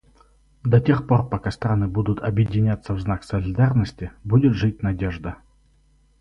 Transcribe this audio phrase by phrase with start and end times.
[0.63, 5.37] До тех пор пока страны будут объединяться в знак солидарности, будет жить надежда.